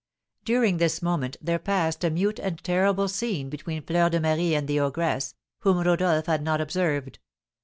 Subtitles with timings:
[0.43, 4.67] During this moment there passed a mute and terrible scene between Fleur de Marie and
[4.67, 7.19] the ogress, whom Rodolph had not observed.